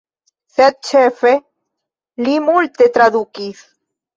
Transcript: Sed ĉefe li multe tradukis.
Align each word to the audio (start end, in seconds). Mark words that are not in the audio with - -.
Sed 0.53 0.79
ĉefe 0.91 1.35
li 2.29 2.35
multe 2.49 2.89
tradukis. 2.97 3.65